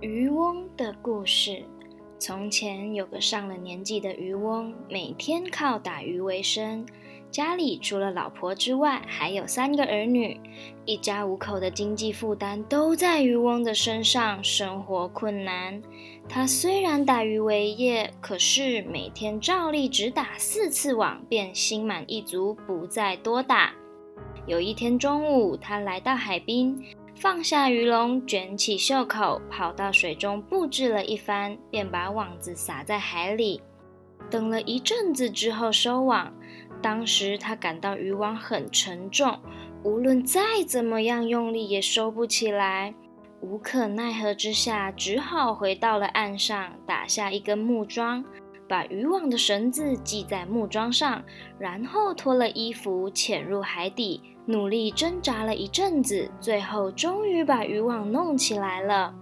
[0.00, 1.62] 渔翁的故事。
[2.18, 6.86] 从前有个上了年纪的渔翁，每天靠打鱼为生。
[7.30, 10.40] 家里除了老婆之外，还有三个儿女，
[10.86, 15.82] 一家五口的经济负担都在渔翁的身上，生活困难。
[16.26, 23.74] 他虽然打鱼为业，可是每天照例只打四次网，便心满意足，不再多打。
[24.46, 26.82] 有一天中午，他来到海滨，
[27.20, 33.60] 放下鱼笼，卷起袖口，跑到水中布置了一番，便把网子撒在海里。
[34.30, 36.32] 等了一阵子之后，收网。
[36.80, 39.38] 当时他感到渔网很沉重，
[39.82, 42.94] 无论再怎么样用力也收不起来。
[43.42, 48.24] 无可奈何之下，只好回到了岸上，打下一根木桩，
[48.70, 51.24] 把渔网的绳子系在木桩上，
[51.58, 59.12] 然后脱了衣服潜入海底，努力挣扎了一阵子，最后终于把渔网弄起来了。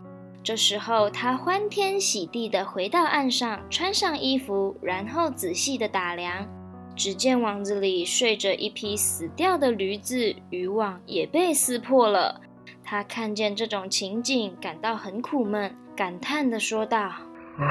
[0.43, 6.47] 这时候他欢天喜地地回到岸上，穿上衣服，然后仔细地打量。
[6.95, 12.43] 只见网子里睡着一匹死掉的驴子，渔网也被撕破了。
[12.85, 17.13] 他看见这种情景，感到很苦闷，感叹地说道
[17.59, 17.67] ：“唉，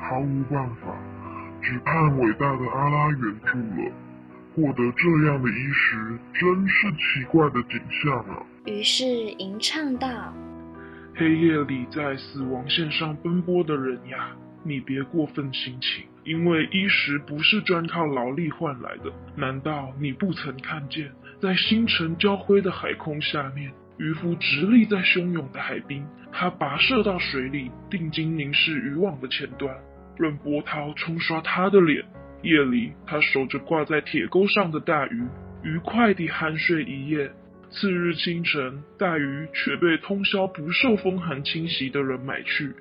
[0.00, 0.96] 毫无办法，
[1.60, 3.92] 只盼伟大的阿拉援助了。
[4.54, 10.08] 获得这样的衣食，真是奇怪的景象啊！”于是吟唱道
[11.14, 14.30] ：“黑夜里在死亡线上奔波的人呀，
[14.64, 21.10] 你别过分心情。”因为衣食不是专靠劳力换来的，难道你不曾看见，
[21.40, 29.76] 在星辰交辉的海空下面，渔夫直立在汹涌的海滨，他跋涉到水里，定睛凝视渔网的前端，
[30.16, 32.02] 任波涛冲刷他的脸。
[32.42, 35.22] 夜里，他守着挂在铁钩上的大鱼，
[35.62, 37.30] 愉快地酣睡一夜。
[37.68, 42.72] 次日清晨，大鱼却被通宵不受风寒侵袭的人买去。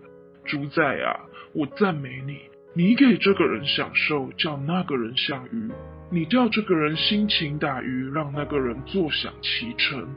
[0.46, 1.20] 主宰啊，
[1.54, 2.38] 我赞美你。
[2.74, 5.70] 你给这个人享受，叫那个人享鱼；
[6.10, 10.08] 你叫这个人辛勤打鱼，让那个人坐享其成。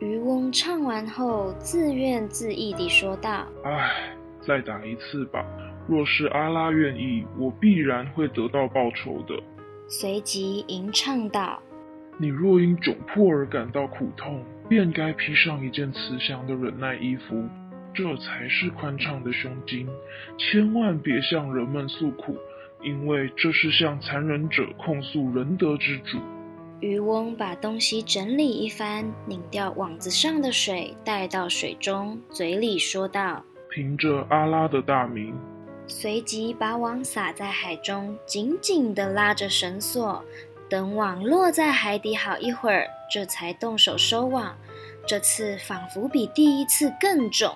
[0.00, 5.44] 渔翁唱完后，自怨自艾地说道：“唉，再打一次吧。
[5.86, 9.38] 若是阿拉愿意，我必然会得到报酬的。”
[9.86, 11.62] 随即吟唱道
[12.16, 17.44] ：“你若因窘迫而感到苦痛，便该披上一件慈祥的忍耐衣服。”
[17.92, 19.86] 这才是宽敞的胸襟，
[20.38, 22.38] 千万别向人们诉苦，
[22.80, 26.18] 因为这是向残忍者控诉仁德之主。
[26.80, 35.38] 渔翁把东西整理一番，拧掉网子上的水，带到水中，嘴里说道：“凭着阿拉的大名。”
[35.86, 40.24] 随即把网撒在海中，紧紧地拉着绳索，
[40.70, 44.56] 等网落在海底好一会儿，这才动手收网。
[45.06, 47.54] 这次仿佛比第一次更重。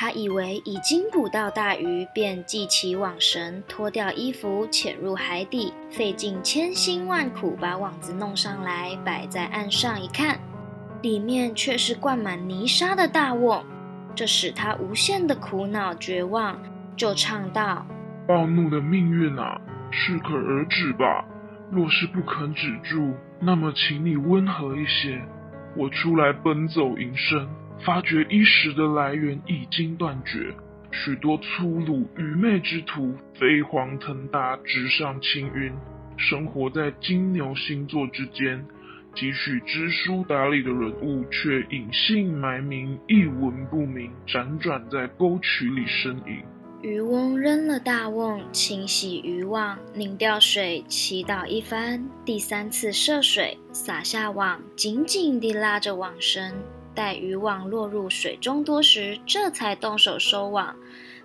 [0.00, 10.00] 他以为已经捕到大鱼，便系起网绳，脱掉衣服，潜入海底，费尽千辛万苦把网子弄上来，摆在岸上。
[10.00, 10.40] 一看，
[11.02, 13.62] 里面却是灌满泥沙的大瓮，
[14.14, 16.58] 这使他无限的苦恼绝望，
[16.96, 17.84] 就唱道
[18.26, 21.26] ：“暴怒的命运啊，适可而止吧。
[21.70, 25.20] 若是不肯止住，那么请你温和一些。
[25.76, 27.46] 我出来奔走营生。”
[27.84, 30.54] 发觉衣食的来源已经断绝，
[30.92, 35.72] 许多粗鲁愚昧之徒飞黄腾达，直上青云，
[36.16, 38.60] 生活在金牛星座之间；
[39.14, 46.42] 几许知书达理的人物却隐姓埋名，一文不名，辗转在沟渠里呻吟。
[46.82, 56.54] 渔翁扔了大瓮，清洗渔网，拧掉水，祈祷一番，第三次涉水，撒下网，紧紧地拉着网绳。
[56.94, 60.74] 待渔网落入水中多时，这才动手收网。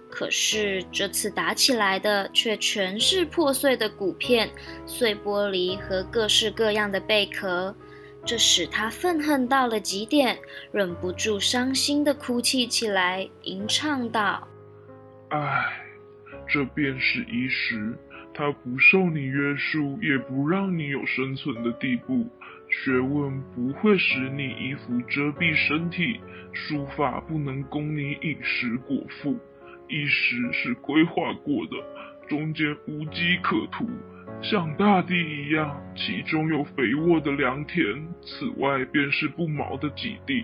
[0.09, 4.49] 可是这次打起来的却全是破碎的骨片、
[4.85, 7.75] 碎玻璃和各式各样的贝壳，
[8.23, 10.37] 这使他愤恨到了极点，
[10.71, 14.47] 忍不住伤心的哭泣起来，吟唱道
[15.29, 15.65] ：“唉，
[16.47, 17.97] 这便是一时，
[18.33, 22.25] 他不受你约束，也不让你有生存的地步。”
[22.83, 26.19] 学问不会使你衣服遮蔽身体，
[26.51, 29.39] 书法不能供你饮食果腹，
[29.87, 31.77] 衣食是规划过的，
[32.27, 33.87] 中间无机可图，
[34.41, 40.43] 像大地一样，其中有肥沃的良田，此外便是不毛的己地。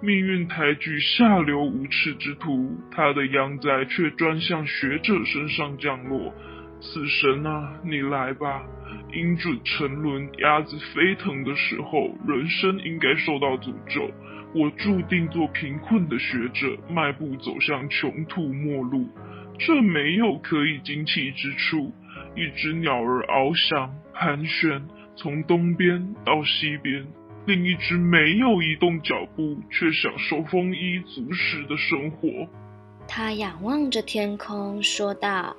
[0.00, 6.34] 命运抬举下流无耻之徒，他的阳灾却专向学者身上降落。
[6.80, 8.64] 死神啊，你来吧！
[9.12, 14.10] 鹰准沉沦，鸭子飞腾的时候，人生应该受到诅咒。
[14.54, 19.06] 我注定做贫困的学者，迈步走向穷途末路。
[19.58, 21.92] 这没有可以惊奇之处。
[22.36, 24.82] 一只鸟儿翱翔、盘旋，
[25.16, 27.04] 从东边到西边；
[27.46, 32.28] 另一只没有移动脚步，却享受丰衣足食的生活。
[33.08, 35.56] 他仰望着天空，说道：“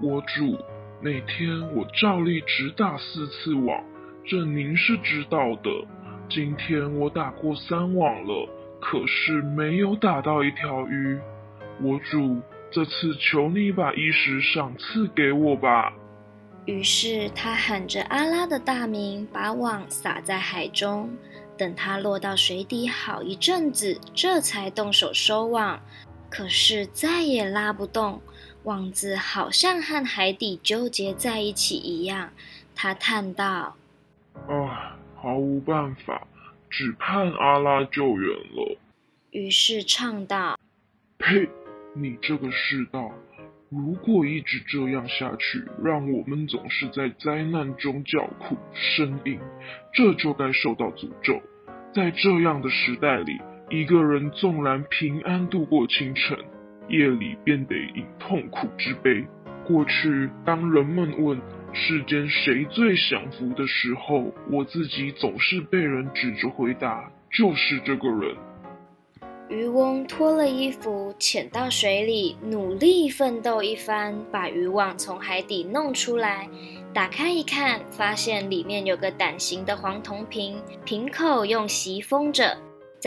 [0.00, 0.58] 我主，
[1.00, 3.82] 那天我照例只打四次网，
[4.24, 5.70] 这您是知道的。
[6.28, 8.48] 今天我打过三网了，
[8.80, 11.18] 可是没有打到一条鱼。
[11.80, 15.94] 我主。”这次求你把衣食赏赐给我吧。
[16.66, 21.08] 于是他喊着阿拉的大名，把网撒在海中。
[21.56, 25.80] 等它落到水底好一阵子，这才动手收网。
[26.28, 28.20] 可是再也拉不动，
[28.66, 32.30] 网子好像和海底纠结在一起一样。
[32.74, 33.76] 他叹道
[34.48, 36.26] ：“啊，毫无办法，
[36.68, 38.76] 只盼阿拉救援了。”
[39.30, 40.58] 于是唱道
[41.16, 41.48] ：“呸！”
[41.94, 43.12] 你这个世道，
[43.70, 49.38] 如果一直这样下去，让我们总是在灾难中叫苦呻吟，
[49.94, 51.40] 这就该受到诅咒。
[51.94, 53.40] 在这样的时代里，
[53.70, 56.36] 一个人纵然平安度过清晨，
[56.88, 59.24] 夜里便得饮痛苦之杯。
[59.66, 61.40] 过去，当人们问
[61.72, 68.36] 世间谁最享福的时候，我自己总是被人指着回答，就是这个人。
[69.48, 76.48] 渔翁脱了衣服，潜到水里，努力奋斗一番，把渔网从海底弄出来。
[76.92, 82.56] 打开一看，发现里面有个胆形的黄铜瓶，瓶口用席封着，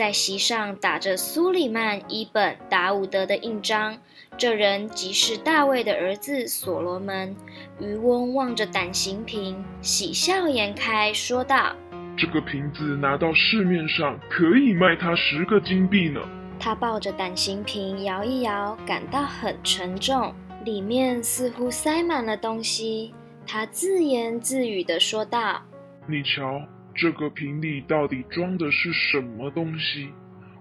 [0.00, 3.98] 在席上打着苏里曼·伊本·达伍德的印章。
[4.38, 7.36] 这人即是大卫的儿子所罗门。
[7.78, 11.76] 渔翁望着胆形瓶，喜笑颜开，说道。
[12.16, 16.18] 这个瓶子拿到市面上可以卖他十个金币呢。
[16.58, 23.12] 他抱着胆形瓶摇一摇，感到很沉重，里面似乎塞满了东西。
[23.46, 25.60] 他自言自语地说道
[26.08, 26.58] ：“你瞧，
[27.00, 30.10] 这个瓶里到底装的是什么东西？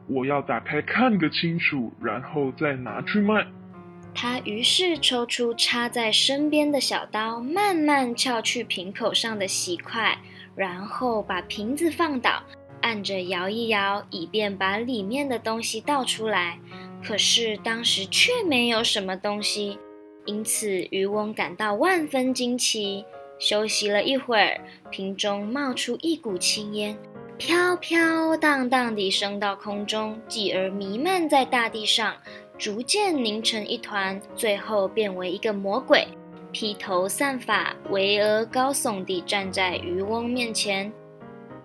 [0.07, 3.45] 我要打开看个清楚，然后再拿去卖。”
[4.15, 10.17] 他于是抽出插在身边的小刀，慢慢撬去瓶口上的锡块。
[10.55, 12.41] 然后把瓶子放倒，
[12.81, 16.57] 按着摇一摇，以便把里面的东西倒出来。
[17.01, 19.77] 可是当时却没有什么东西，
[20.25, 23.05] 因此渔翁感到万分惊奇。
[23.39, 24.59] 休息了一会儿，
[24.91, 26.95] 瓶中冒出一股青烟，
[27.37, 32.13] 飘飘荡荡地升到空中，继而弥漫在大地上，
[32.57, 36.05] 逐渐凝成一团，最后变为一个魔鬼。
[36.51, 40.91] 披头散发、巍峨高耸地站在渔翁面前，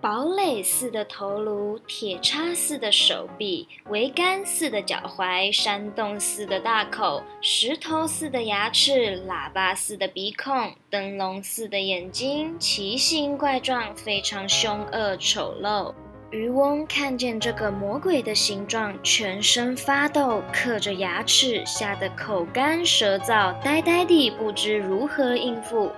[0.05, 15.91] 堡垒似的头颅，铁叉似的手臂，桅杆似的脚踝，山洞似的大口，石头似的牙齿，喇叭似的鼻孔，灯笼似的眼睛，奇形怪状，非常凶恶丑陋。
[16.29, 25.91] 渔翁看见这个魔鬼的形状，全身发抖，刻着牙齿，吓得口干舌燥，呆呆地不知如何应付。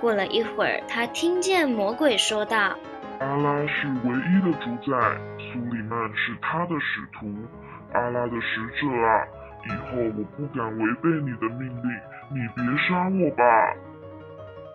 [0.00, 2.76] 过了一会儿，他听见魔鬼说道
[3.20, 7.32] ：“阿拉是唯一的主宰，苏里曼是他的使徒。
[7.92, 9.26] 阿拉的使者啊，
[9.66, 11.88] 以后我不敢违背你的命令，
[12.30, 13.44] 你别杀我吧。”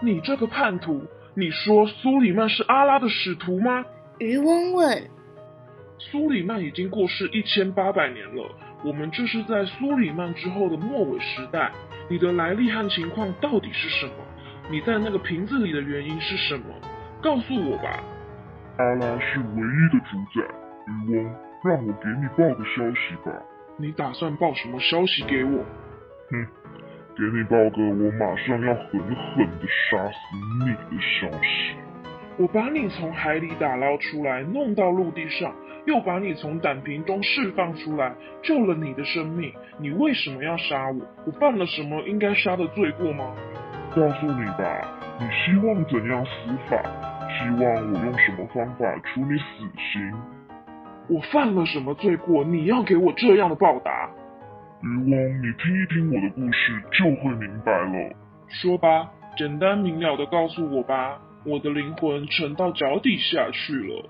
[0.01, 1.05] 你这个叛徒！
[1.35, 3.85] 你说苏里曼是阿拉的使徒吗？
[4.19, 5.09] 渔翁问
[5.99, 8.49] ：“苏里曼已经过世一千八百年了，
[8.85, 11.71] 我们这是在苏里曼之后的末尾时代。
[12.09, 14.13] 你的来历和情况到底是什么？
[14.71, 16.65] 你在那个瓶子里的原因是什么？
[17.21, 18.01] 告诉我吧。”
[18.79, 20.41] 阿拉是唯一的主宰，
[20.87, 23.31] 渔翁，让我给你报个消息吧。
[23.75, 25.65] 你打算报什么消息给我？
[26.31, 26.47] 哼，
[27.13, 30.17] 给你报个我马上要狠狠的杀死
[30.63, 31.75] 你的消息。
[32.37, 35.53] 我把你从海里打捞出来，弄到陆地上，
[35.85, 39.51] 又把你从胆瓶中释放出来，救了你的生命。
[39.77, 41.05] 你为什么要杀我？
[41.25, 43.35] 我犯了什么应该杀的罪过吗？
[43.93, 44.87] 告诉你吧，
[45.19, 46.31] 你希望怎样死
[46.69, 46.81] 法？
[47.39, 50.13] 希望我用什么方法处你死刑？
[51.07, 52.43] 我犯了什么罪过？
[52.43, 54.09] 你要给我这样的报答？
[54.81, 58.13] 渔翁，你听一听我的故事，就会明白了。
[58.49, 61.17] 说吧，简单明了的告诉我吧。
[61.45, 64.09] 我的灵魂沉到脚底下去了。